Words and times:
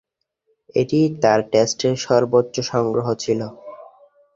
এটিই 0.75 1.07
তার 1.21 1.39
টেস্টের 1.51 1.95
সর্বোচ্চ 1.97 2.55
সংগ্রহ 2.71 3.07
ছিল। 3.15 3.41